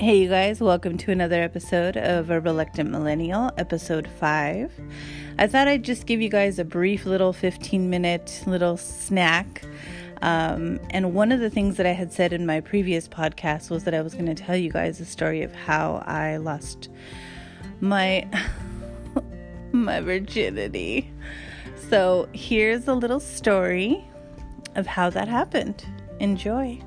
[0.00, 4.72] Hey, you guys, welcome to another episode of A Reluctant Millennial, episode 5.
[5.38, 9.62] I thought I'd just give you guys a brief little 15 minute little snack.
[10.22, 13.84] Um, and one of the things that I had said in my previous podcast was
[13.84, 16.88] that I was going to tell you guys the story of how I lost
[17.80, 18.26] my
[19.72, 21.12] my virginity.
[21.90, 24.02] So here's a little story
[24.76, 25.84] of how that happened.
[26.20, 26.80] Enjoy.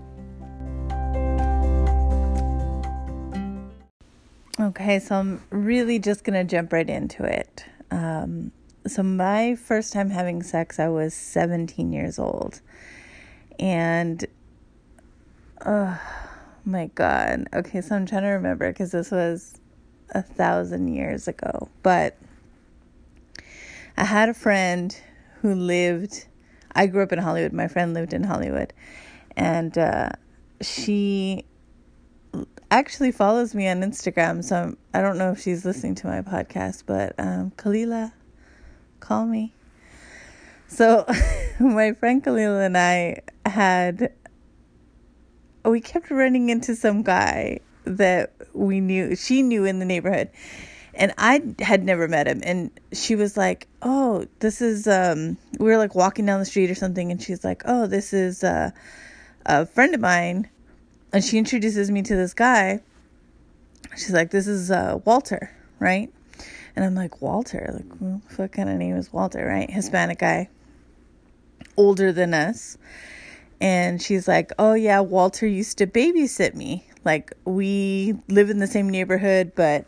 [4.63, 7.65] Okay, so I'm really just gonna jump right into it.
[7.91, 8.53] Um,
[8.87, 12.61] so, my first time having sex, I was 17 years old.
[13.59, 14.25] And,
[15.65, 15.99] oh
[16.63, 17.49] my God.
[17.53, 19.59] Okay, so I'm trying to remember because this was
[20.11, 21.67] a thousand years ago.
[21.81, 22.17] But
[23.97, 24.97] I had a friend
[25.41, 26.25] who lived,
[26.73, 27.51] I grew up in Hollywood.
[27.51, 28.71] My friend lived in Hollywood.
[29.35, 30.11] And uh,
[30.61, 31.43] she
[32.71, 36.07] actually follows me on Instagram, so I'm, I do not know if she's listening to
[36.07, 38.11] my podcast, but um, Kalila,
[38.99, 39.53] call me.
[40.67, 41.05] So,
[41.59, 44.11] my friend Kalila and I had,
[45.63, 50.29] we kept running into some guy that we knew, she knew in the neighborhood.
[50.95, 52.41] And I had never met him.
[52.43, 56.69] And she was like, Oh, this is, um, we were like walking down the street
[56.69, 57.11] or something.
[57.11, 58.69] And she's like, Oh, this is uh,
[59.45, 60.49] a friend of mine
[61.13, 62.81] and she introduces me to this guy.
[63.95, 66.11] She's like, "This is uh, Walter, right?"
[66.75, 67.69] And I'm like, "Walter?
[67.71, 69.69] Like, what kind of name is Walter, right?
[69.69, 70.49] Hispanic guy,
[71.77, 72.77] older than us."
[73.61, 76.87] And she's like, "Oh yeah, Walter used to babysit me.
[77.05, 79.85] Like, we live in the same neighborhood, but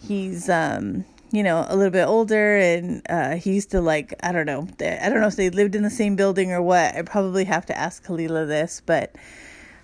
[0.00, 4.30] he's um." you know, a little bit older, and uh, he used to like I
[4.30, 6.94] don't know, I don't know if they lived in the same building or what.
[6.94, 9.16] I probably have to ask Kalila this, but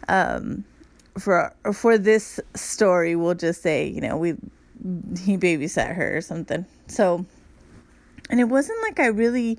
[0.08, 0.64] um,
[1.18, 4.34] for for this story, we'll just say, you know, we
[5.18, 6.64] he babysat her or something.
[6.86, 7.26] So,
[8.30, 9.58] and it wasn't like I really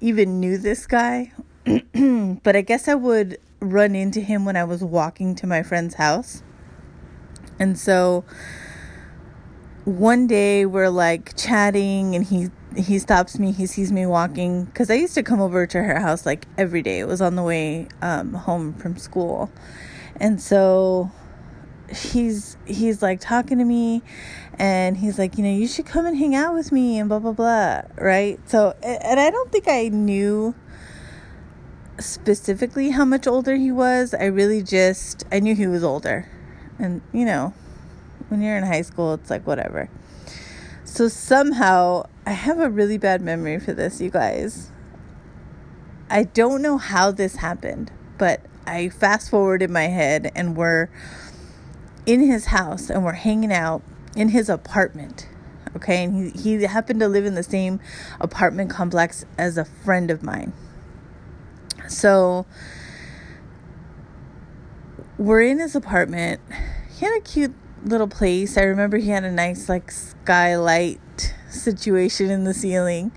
[0.00, 1.32] even knew this guy,
[1.64, 5.94] but I guess I would run into him when I was walking to my friend's
[5.94, 6.42] house.
[7.58, 8.24] And so
[9.86, 14.90] one day we're like chatting and he he stops me he sees me walking because
[14.90, 16.98] i used to come over to her house like every day.
[16.98, 19.50] It was on the way um, home from school.
[20.16, 21.10] And so
[21.94, 24.02] he's he's like talking to me
[24.58, 27.20] and he's like you know you should come and hang out with me and blah
[27.20, 28.40] blah blah right?
[28.50, 30.52] So and i don't think i knew
[32.00, 34.14] specifically how much older he was.
[34.14, 36.28] I really just i knew he was older.
[36.78, 37.54] And you know
[38.28, 39.88] when you're in high school it's like whatever
[40.84, 44.70] so somehow i have a really bad memory for this you guys
[46.10, 50.88] i don't know how this happened but i fast forward in my head and we're
[52.06, 53.82] in his house and we're hanging out
[54.14, 55.28] in his apartment.
[55.74, 57.80] Okay, and he, he happened to live in the same
[58.20, 60.54] apartment complex as a friend of mine.
[61.88, 62.46] So
[65.18, 66.40] we're in his apartment.
[66.96, 67.54] He had a cute
[67.86, 68.56] little place.
[68.56, 73.12] I remember he had a nice like skylight situation in the ceiling.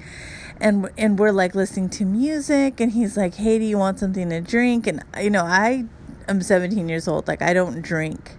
[0.62, 4.30] And and we're like listening to music and he's like, "Hey, do you want something
[4.30, 5.86] to drink?" And you know, I
[6.28, 7.28] am 17 years old.
[7.28, 8.38] Like I don't drink.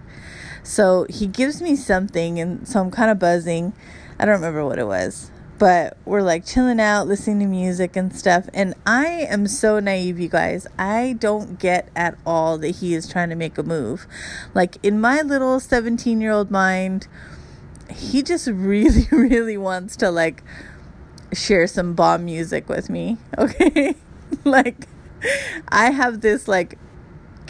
[0.63, 3.73] So he gives me something, and so I'm kind of buzzing.
[4.19, 5.31] I don't remember what it was,
[5.61, 8.49] but we're like chilling out, listening to music and stuff.
[8.51, 10.65] And I am so naive, you guys.
[10.75, 14.07] I don't get at all that he is trying to make a move.
[14.55, 17.07] Like in my little 17 year old mind,
[17.91, 20.41] he just really, really wants to like
[21.31, 23.19] share some bomb music with me.
[23.37, 23.93] Okay.
[24.43, 24.87] like,
[25.67, 26.79] I have this like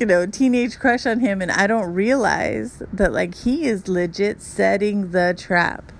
[0.02, 4.42] you know, teenage crush on him, and I don't realize that like he is legit
[4.42, 5.94] setting the trap.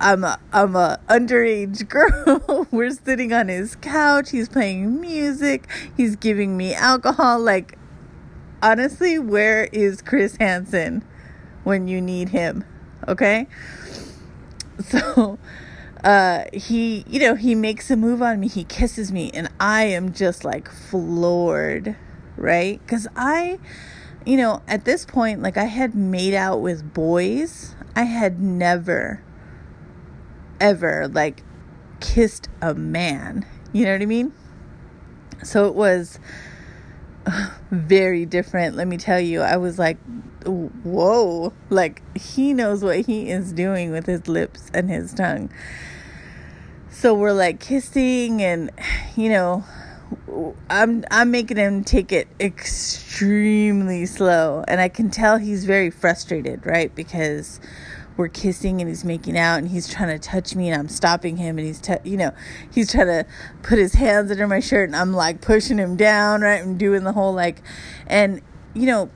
[0.00, 2.66] I'm a I'm a underage girl.
[2.70, 4.30] We're sitting on his couch.
[4.30, 5.68] He's playing music.
[5.96, 7.40] He's giving me alcohol.
[7.40, 7.78] Like,
[8.62, 11.04] honestly, where is Chris Hansen
[11.64, 12.64] when you need him?
[13.06, 13.46] Okay.
[14.80, 15.40] So,
[16.04, 18.46] uh, he, you know, he makes a move on me.
[18.46, 21.96] He kisses me, and I am just like floored
[22.38, 22.80] right?
[22.80, 23.58] Because I,
[24.24, 27.74] you know, at this point, like I had made out with boys.
[27.94, 29.22] I had never,
[30.60, 31.42] ever, like,
[32.00, 33.46] kissed a man.
[33.72, 34.32] You know what I mean?
[35.42, 36.18] So it was
[37.70, 38.76] very different.
[38.76, 39.98] Let me tell you, I was like,
[40.44, 45.50] whoa, like he knows what he is doing with his lips and his tongue.
[46.90, 48.70] So we're like kissing, and
[49.16, 49.64] you know,
[50.70, 56.64] I'm I'm making him take it extremely slow and I can tell he's very frustrated,
[56.64, 56.94] right?
[56.94, 57.60] Because
[58.18, 61.36] we're kissing and he's making out and he's trying to touch me and I'm stopping
[61.36, 62.32] him and he's you know,
[62.70, 63.26] he's trying to
[63.62, 66.60] put his hands under my shirt and I'm like pushing him down, right?
[66.60, 67.62] I'm doing the whole like
[68.06, 68.42] and
[68.74, 69.10] you know,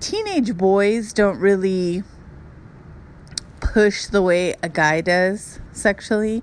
[0.00, 2.04] teenage boys don't really
[3.60, 6.42] push the way a guy does sexually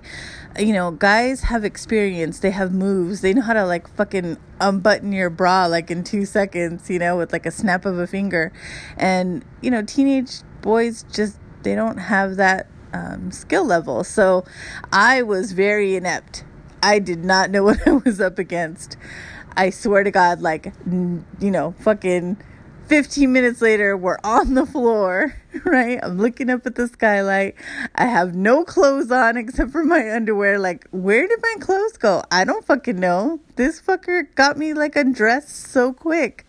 [0.58, 5.12] you know, guys have experience, they have moves, they know how to like fucking unbutton
[5.12, 8.52] your bra like in two seconds, you know, with like a snap of a finger.
[8.96, 14.04] And, you know, teenage boys just, they don't have that um, skill level.
[14.04, 14.44] So
[14.92, 16.44] I was very inept.
[16.82, 18.96] I did not know what I was up against.
[19.56, 22.36] I swear to God, like, you know, fucking
[22.86, 25.34] 15 minutes later, we're on the floor,
[25.64, 25.98] right?
[26.02, 27.54] I'm looking up at the skylight.
[27.94, 30.58] I have no clothes on except for my underwear.
[30.58, 32.22] Like, where did my clothes go?
[32.30, 33.40] I don't fucking know.
[33.56, 36.46] This fucker got me like undressed so quick.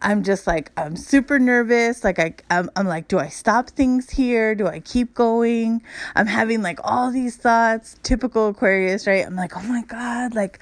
[0.00, 2.04] I'm just like I'm super nervous.
[2.04, 4.54] Like I I'm, I'm like, do I stop things here?
[4.54, 5.82] Do I keep going?
[6.14, 9.26] I'm having like all these thoughts, typical Aquarius, right?
[9.26, 10.60] I'm like, oh my god, like,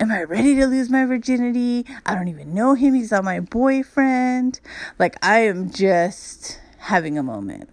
[0.00, 1.86] am I ready to lose my virginity?
[2.04, 2.94] I don't even know him.
[2.94, 4.60] He's not my boyfriend.
[4.98, 7.70] Like I am just having a moment.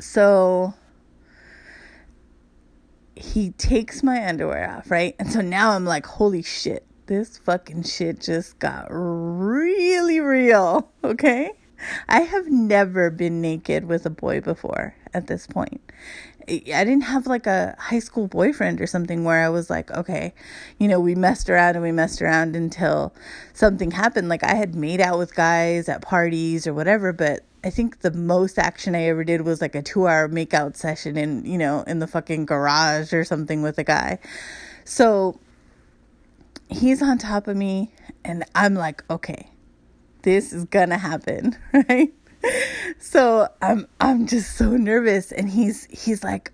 [0.00, 0.74] So
[3.14, 5.14] he takes my underwear off, right?
[5.18, 8.90] And so now I'm like, holy shit this fucking shit just got
[9.86, 11.52] really real, okay?
[12.08, 15.80] I have never been naked with a boy before at this point.
[16.48, 20.32] I didn't have like a high school boyfriend or something where I was like, okay,
[20.78, 23.14] you know, we messed around and we messed around until
[23.52, 24.28] something happened.
[24.28, 28.12] Like I had made out with guys at parties or whatever, but I think the
[28.12, 31.82] most action I ever did was like a two hour makeout session in, you know,
[31.82, 34.18] in the fucking garage or something with a guy.
[34.84, 35.38] So
[36.68, 37.92] he's on top of me
[38.24, 39.50] and I'm like, okay,
[40.26, 41.56] this is gonna happen,
[41.88, 42.12] right?
[42.98, 46.52] So I'm I'm just so nervous and he's he's like,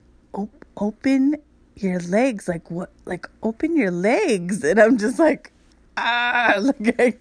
[0.77, 1.37] open
[1.75, 5.53] your legs, like what like open your legs and I'm just like
[5.97, 7.15] ah like I,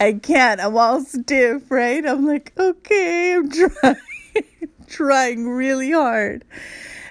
[0.00, 3.96] I can't i'm all stiff right i'm like okay i'm trying
[4.88, 6.44] trying really hard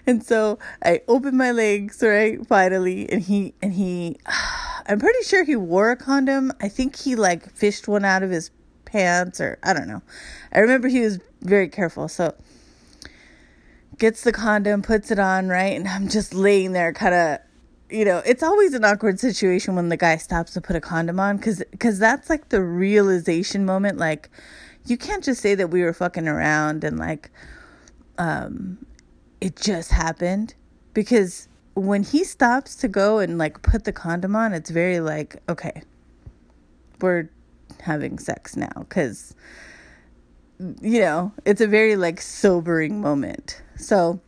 [0.06, 4.18] and so i open my legs right finally and he and he
[4.90, 6.54] I'm pretty sure he wore a condom.
[6.62, 8.50] I think he like fished one out of his
[8.88, 10.02] pants or I don't know.
[10.52, 12.08] I remember he was very careful.
[12.08, 12.34] So
[13.98, 15.76] gets the condom, puts it on, right?
[15.76, 17.40] And I'm just laying there kind of
[17.90, 21.20] you know, it's always an awkward situation when the guy stops to put a condom
[21.20, 24.30] on cuz cuz that's like the realization moment like
[24.86, 27.30] you can't just say that we were fucking around and like
[28.18, 28.78] um
[29.40, 30.54] it just happened
[30.94, 31.48] because
[31.78, 35.84] when he stops to go and like put the condom on, it's very like, okay,
[37.02, 37.30] we're
[37.82, 39.36] having sex now because
[40.82, 43.62] you know, it's a very like sobering moment.
[43.78, 44.20] So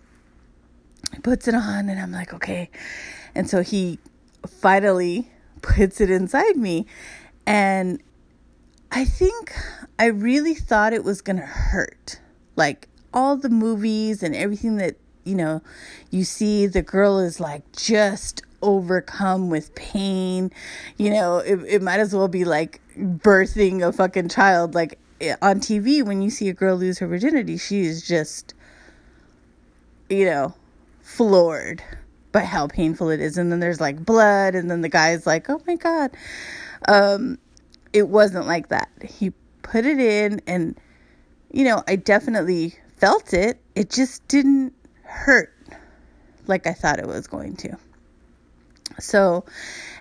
[1.14, 2.70] he puts it on and I'm like, okay.
[3.34, 4.00] And so he
[4.48, 5.32] finally
[5.62, 6.86] puts it inside me.
[7.46, 8.02] And
[8.92, 9.54] I think
[9.98, 12.20] I really thought it was to hurt.
[12.56, 15.62] Like all the movies and everything that you know,
[16.12, 20.52] you see the girl is like just overcome with pain.
[20.98, 24.76] You know, it, it might as well be like birthing a fucking child.
[24.76, 25.00] Like
[25.42, 28.54] on TV, when you see a girl lose her virginity, she is just,
[30.10, 30.54] you know,
[31.02, 31.84] floored
[32.32, 33.38] by how painful it is.
[33.38, 36.12] And then there's like blood, and then the guy's like, oh my God.
[36.88, 37.38] Um,
[37.94, 38.90] it wasn't like that.
[39.04, 39.32] He
[39.64, 40.80] put it in, and,
[41.52, 43.60] you know, I definitely felt it.
[43.76, 44.74] It just didn't
[45.10, 45.54] hurt
[46.50, 47.78] like I thought it was going to.
[49.00, 49.46] So,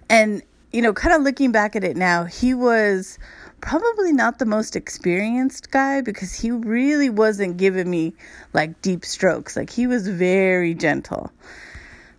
[0.08, 3.18] and, you know, kind of looking back at it now, he was
[3.60, 8.14] probably not the most experienced guy because he really wasn't giving me
[8.52, 9.56] like deep strokes.
[9.56, 11.30] Like he was very gentle.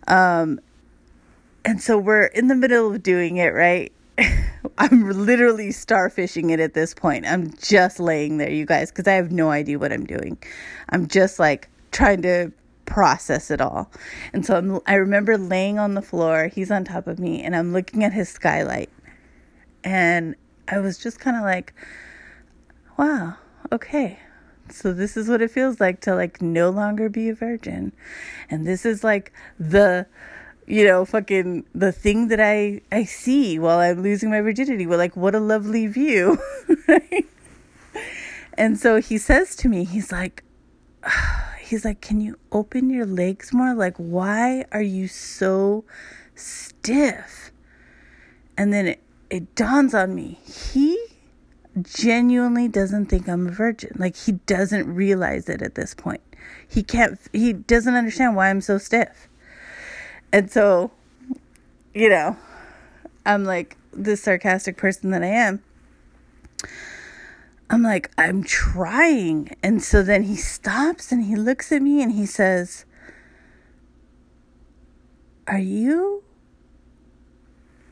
[0.06, 0.60] Um,
[1.64, 3.92] and so we're in the middle of doing it, right?
[4.78, 7.26] I'm literally starfishing it at this point.
[7.26, 10.38] I'm just laying there, you guys, because I have no idea what I'm doing.
[10.88, 12.52] I'm just like trying to
[12.90, 13.90] process it all.
[14.32, 17.56] And so I'm, I remember laying on the floor, he's on top of me, and
[17.56, 18.90] I'm looking at his skylight.
[19.82, 20.34] And
[20.68, 21.72] I was just kind of like,
[22.98, 23.36] wow,
[23.72, 24.18] okay.
[24.68, 27.92] So this is what it feels like to like no longer be a virgin.
[28.50, 30.06] And this is like the
[30.66, 34.86] you know, fucking the thing that I I see while I'm losing my virginity.
[34.86, 36.38] Well, like what a lovely view?
[38.60, 40.44] And so he says to me, he's like,
[41.70, 43.74] he's like, Can you open your legs more?
[43.74, 45.84] Like, why are you so
[46.34, 47.52] stiff?
[48.56, 50.38] And then it, it dawns on me.
[50.44, 50.98] He
[51.80, 53.92] genuinely doesn't think I'm a virgin.
[53.96, 56.20] Like he doesn't realize it at this point.
[56.68, 59.28] He can't he doesn't understand why I'm so stiff.
[60.32, 60.90] And so,
[61.94, 62.36] you know,
[63.24, 65.62] I'm like this sarcastic person that I am.
[67.70, 69.56] I'm like, I'm trying.
[69.62, 72.84] And so then he stops and he looks at me and he says,
[75.46, 76.24] Are you?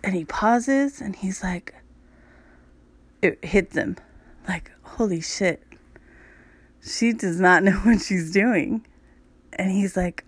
[0.03, 1.77] And he pauses and he's like,
[3.23, 3.97] It hits him.
[4.49, 5.63] Like, holy shit.
[6.83, 8.85] She does not know what she's doing.
[9.53, 10.25] And he's like,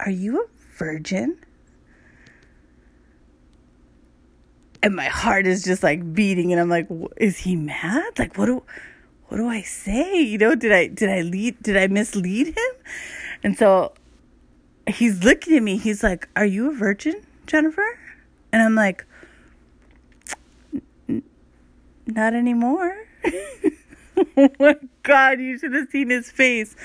[0.00, 1.38] Are you a virgin?
[4.82, 8.18] And my heart is just like beating and i'm like is he mad?
[8.18, 8.62] Like what do
[9.28, 10.20] what do i say?
[10.20, 12.72] You know did i did i lead did i mislead him?
[13.42, 13.92] And so
[14.86, 15.76] he's looking at me.
[15.76, 17.98] He's like are you a virgin jennifer?
[18.52, 19.04] And i'm like
[22.06, 22.96] not anymore.
[24.36, 26.76] Oh my god you should have seen his face.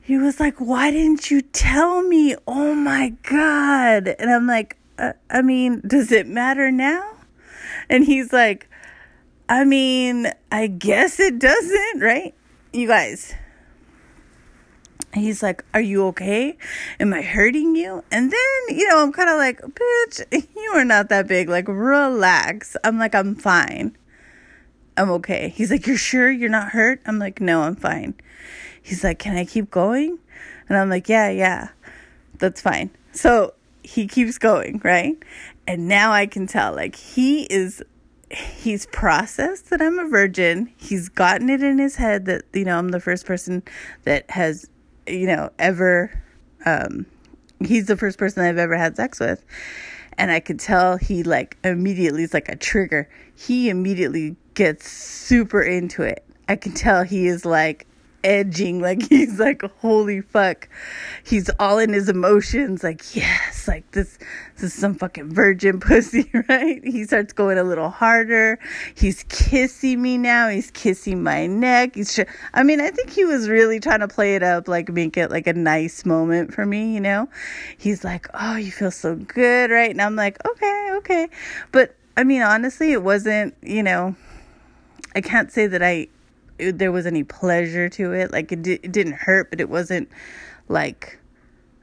[0.00, 2.36] He was like why didn't you tell me?
[2.46, 4.14] Oh my god.
[4.18, 7.16] And i'm like I mean, does it matter now?
[7.88, 8.68] And he's like,
[9.48, 12.34] I mean, I guess it doesn't, right?
[12.72, 13.34] You guys.
[15.14, 16.58] He's like, Are you okay?
[17.00, 18.04] Am I hurting you?
[18.10, 21.48] And then, you know, I'm kind of like, Bitch, you are not that big.
[21.48, 22.76] Like, relax.
[22.84, 23.96] I'm like, I'm fine.
[24.96, 25.50] I'm okay.
[25.50, 27.00] He's like, You're sure you're not hurt?
[27.06, 28.14] I'm like, No, I'm fine.
[28.82, 30.18] He's like, Can I keep going?
[30.68, 31.68] And I'm like, Yeah, yeah,
[32.38, 32.90] that's fine.
[33.12, 33.54] So
[33.86, 35.16] he keeps going, right?
[35.66, 37.82] And now I can tell like he is
[38.30, 40.72] he's processed that I'm a virgin.
[40.76, 43.62] He's gotten it in his head that you know I'm the first person
[44.02, 44.68] that has
[45.06, 46.20] you know ever
[46.64, 47.06] um
[47.64, 49.44] he's the first person I've ever had sex with.
[50.18, 53.08] And I could tell he like immediately is like a trigger.
[53.36, 56.24] He immediately gets super into it.
[56.48, 57.86] I can tell he is like
[58.26, 60.68] edging like he's like holy fuck.
[61.24, 64.18] He's all in his emotions like yes like this
[64.54, 66.84] this is some fucking virgin pussy right?
[66.84, 68.58] He starts going a little harder.
[68.94, 70.48] He's kissing me now.
[70.48, 71.94] He's kissing my neck.
[71.94, 72.18] He's
[72.52, 75.30] i mean i think he was really trying to play it up like make it
[75.30, 77.28] like a nice moment for me you know?
[77.78, 79.90] He's like oh you feel so good right?
[79.90, 81.28] And i'm like okay okay.
[81.70, 84.16] But i mean honestly it wasn't you know
[85.14, 86.08] i can't say that i
[86.58, 88.32] it, there was any pleasure to it.
[88.32, 90.08] Like it, di- it didn't hurt, but it wasn't
[90.68, 91.18] like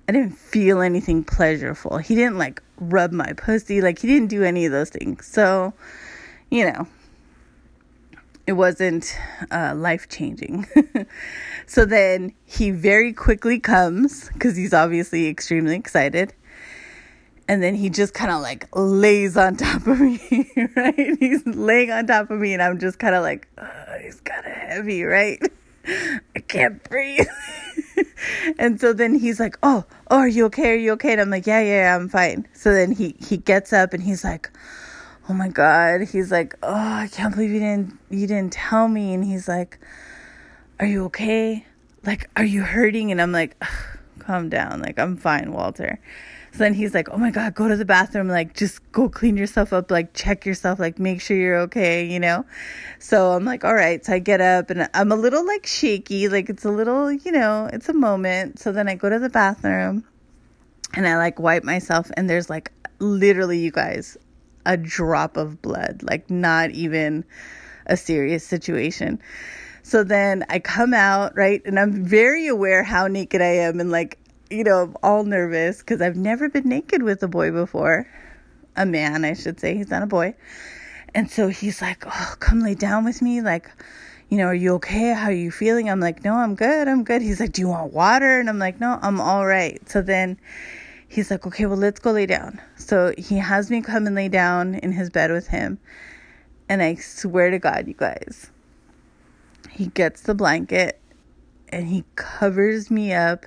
[0.08, 1.98] I didn't feel anything pleasurable.
[1.98, 3.82] He didn't like rub my pussy.
[3.82, 5.25] Like he didn't do any of those things.
[5.25, 5.74] So,
[6.50, 6.88] you know,
[8.46, 9.18] it wasn't
[9.51, 10.68] uh, life changing.
[11.65, 16.34] so then he very quickly comes because he's obviously extremely excited
[17.48, 20.20] and then he just kind of like lays on top of me,
[20.76, 21.18] right?
[21.20, 24.46] He's laying on top of me, and I'm just kind of like, oh, he's kind
[24.46, 25.42] of heavy, right?
[26.36, 27.28] I can't breathe.
[28.58, 30.72] and so then he's like, "Oh, oh, are you okay?
[30.72, 33.74] Are you okay?" And I'm like, "Yeah, yeah, I'm fine." So then he he gets
[33.74, 34.50] up and he's like,
[35.30, 39.14] "Oh my god!" He's like, "Oh, I can't believe you didn't you didn't tell me."
[39.14, 39.80] And he's like,
[40.80, 41.66] "Are you okay?
[42.06, 43.62] Like, are you hurting?" And I'm like,
[44.20, 44.82] "Calm down.
[44.82, 46.00] Like, I'm fine, Walter."
[46.53, 48.27] So then he's like, "Oh my god, go to the bathroom.
[48.27, 49.89] Like, just go clean yourself up.
[49.89, 50.77] Like, check yourself.
[50.77, 52.05] Like, make sure you're okay.
[52.05, 52.45] You know."
[53.00, 56.29] So I'm like, "All right." So I get up and I'm a little like shaky.
[56.29, 58.60] Like it's a little, you know, it's a moment.
[58.60, 60.05] So then I go to the bathroom
[60.93, 64.17] and I like wipe myself, and there's like literally, you guys,
[64.65, 66.03] a drop of blood.
[66.03, 67.25] Like not even
[67.88, 69.19] a serious situation.
[69.81, 71.62] So then I come out, right?
[71.65, 74.17] And I'm very aware how naked I am and like
[74.50, 78.08] you know, I'm all nervous because I've never been naked with a boy before.
[78.76, 79.76] A man, I should say.
[79.76, 80.36] He's not a boy.
[81.14, 83.42] And so he's like, Oh, come lay down with me.
[83.42, 83.70] Like,
[84.30, 85.14] you know, are you okay?
[85.14, 85.90] How are you feeling?
[85.90, 86.88] I'm like, No, I'm good.
[86.88, 87.22] I'm good.
[87.22, 88.40] He's like, Do you want water?
[88.40, 89.88] And I'm like, No, I'm all right.
[89.90, 90.40] So then
[91.08, 92.60] he's like, Okay, well, let's go lay down.
[92.76, 95.80] So he has me come and lay down in his bed with him.
[96.68, 98.50] And I swear to God, you guys,
[99.70, 101.00] he gets the blanket
[101.70, 103.46] and he covers me up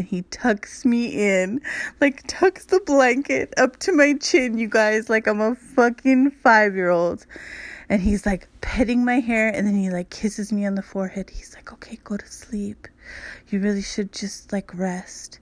[0.00, 1.60] and he tucks me in,
[2.00, 6.74] like tucks the blanket up to my chin, you guys, like I'm a fucking five
[6.74, 7.26] year old.
[7.90, 11.28] And he's like petting my hair and then he like kisses me on the forehead.
[11.28, 12.88] He's like, okay, go to sleep.
[13.50, 15.38] You really should just like rest.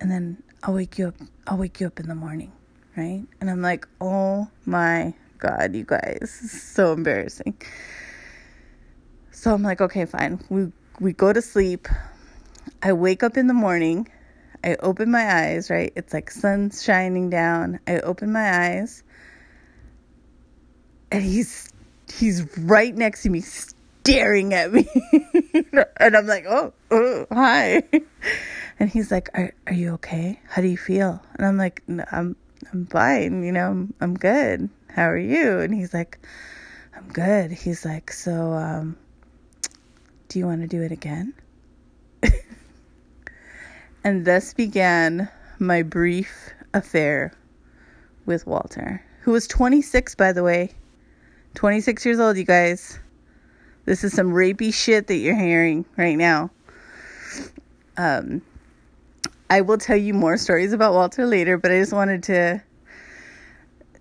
[0.00, 1.16] And then I'll wake you up.
[1.48, 2.52] I'll wake you up in the morning.
[2.96, 3.24] Right.
[3.40, 7.60] And I'm like, oh my God, you guys, so embarrassing.
[9.32, 10.40] So I'm like, okay, fine.
[10.48, 11.88] We we go to sleep.
[12.82, 14.08] I wake up in the morning.
[14.62, 15.92] I open my eyes, right?
[15.94, 17.80] It's like sun's shining down.
[17.86, 19.02] I open my eyes
[21.14, 21.72] and he's
[22.12, 24.88] he's right next to me staring at me.
[25.96, 27.82] And i'm like oh, oh hi.
[28.80, 30.40] And he's like are, are you okay?
[30.48, 31.22] How do you feel?
[31.36, 32.36] And i'm like i'm
[32.72, 34.68] i'm fine you know i'm, I'm good.
[34.90, 35.60] How are you?
[35.60, 36.18] And he's like
[36.96, 37.52] i'm good.
[37.52, 38.96] He's like so um
[40.28, 41.32] do you want to do it again
[44.04, 47.32] and thus began my brief affair
[48.26, 50.70] with walter who was 26 by the way
[51.54, 52.98] 26 years old, you guys.
[53.84, 56.50] This is some rapey shit that you're hearing right now.
[57.96, 58.42] Um,
[59.48, 62.62] I will tell you more stories about Walter later, but I just wanted to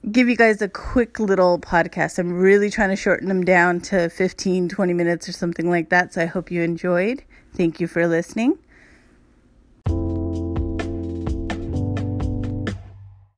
[0.09, 2.17] give you guys a quick little podcast.
[2.17, 6.13] I'm really trying to shorten them down to 15, 20 minutes or something like that.
[6.13, 7.23] So I hope you enjoyed.
[7.55, 8.57] Thank you for listening.